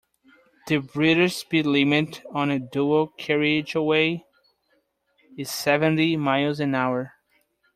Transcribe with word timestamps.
The 0.65 0.77
British 0.79 1.35
speed 1.35 1.67
limit 1.67 2.23
on 2.33 2.49
a 2.49 2.57
dual 2.57 3.09
carriageway 3.19 4.25
is 5.37 5.51
seventy 5.51 6.17
miles 6.17 6.59
an 6.59 6.73
hour 6.73 7.13